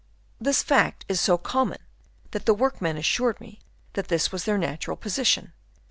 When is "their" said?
4.45-4.57